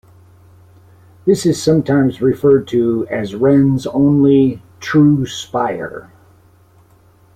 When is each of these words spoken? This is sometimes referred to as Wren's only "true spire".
This 1.27 1.45
is 1.45 1.61
sometimes 1.61 2.23
referred 2.23 2.67
to 2.69 3.05
as 3.09 3.35
Wren's 3.35 3.85
only 3.85 4.59
"true 4.79 5.27
spire". 5.27 6.09